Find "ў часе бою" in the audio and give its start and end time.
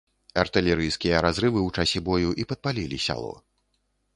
1.67-2.29